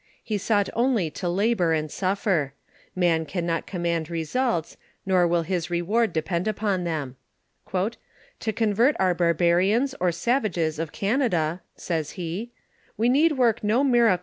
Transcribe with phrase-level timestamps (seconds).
[0.23, 2.53] He sought only to labor and suffer;
[2.95, 7.17] man can not command results, nor will his reward depend upon them.
[7.71, 12.51] "To convert our barbarian^ or savage^ of Cat ada," says he,"
[12.97, 14.19] we need work no miracle but that <•■«* ■f ■^T \^.